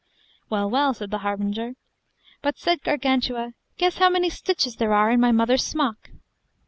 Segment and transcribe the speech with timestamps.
[0.49, 1.73] Well, well, said the harbinger.
[2.41, 6.09] But, said Gargantua, guess how many stitches there are in my mother's smock.